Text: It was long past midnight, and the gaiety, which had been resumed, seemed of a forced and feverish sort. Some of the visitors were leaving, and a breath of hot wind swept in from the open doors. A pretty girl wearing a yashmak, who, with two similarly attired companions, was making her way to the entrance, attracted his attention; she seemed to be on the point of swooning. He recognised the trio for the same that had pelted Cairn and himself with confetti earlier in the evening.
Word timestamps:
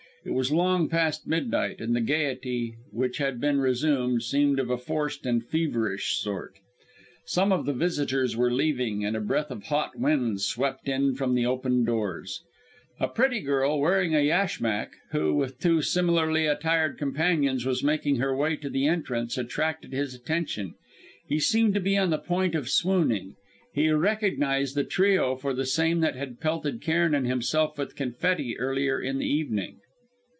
It 0.23 0.33
was 0.35 0.51
long 0.51 0.87
past 0.87 1.25
midnight, 1.25 1.81
and 1.81 1.95
the 1.95 1.99
gaiety, 1.99 2.75
which 2.91 3.17
had 3.17 3.41
been 3.41 3.59
resumed, 3.59 4.21
seemed 4.21 4.59
of 4.59 4.69
a 4.69 4.77
forced 4.77 5.25
and 5.25 5.43
feverish 5.43 6.15
sort. 6.19 6.59
Some 7.25 7.51
of 7.51 7.65
the 7.65 7.73
visitors 7.73 8.37
were 8.37 8.53
leaving, 8.53 9.03
and 9.03 9.17
a 9.17 9.19
breath 9.19 9.49
of 9.49 9.63
hot 9.63 9.97
wind 9.97 10.39
swept 10.41 10.87
in 10.87 11.15
from 11.15 11.33
the 11.33 11.47
open 11.47 11.83
doors. 11.85 12.43
A 12.99 13.07
pretty 13.07 13.39
girl 13.39 13.79
wearing 13.79 14.13
a 14.13 14.19
yashmak, 14.19 14.91
who, 15.09 15.33
with 15.33 15.57
two 15.57 15.81
similarly 15.81 16.45
attired 16.45 16.99
companions, 16.99 17.65
was 17.65 17.83
making 17.83 18.17
her 18.17 18.35
way 18.37 18.55
to 18.57 18.69
the 18.69 18.85
entrance, 18.85 19.39
attracted 19.39 19.91
his 19.91 20.13
attention; 20.13 20.75
she 21.29 21.39
seemed 21.39 21.73
to 21.73 21.79
be 21.79 21.97
on 21.97 22.11
the 22.11 22.19
point 22.19 22.53
of 22.53 22.69
swooning. 22.69 23.37
He 23.73 23.89
recognised 23.89 24.75
the 24.75 24.83
trio 24.83 25.35
for 25.35 25.55
the 25.55 25.65
same 25.65 25.99
that 26.01 26.15
had 26.15 26.39
pelted 26.39 26.79
Cairn 26.79 27.15
and 27.15 27.25
himself 27.25 27.75
with 27.75 27.95
confetti 27.95 28.55
earlier 28.59 29.01
in 29.01 29.17
the 29.17 29.25
evening. 29.25 29.79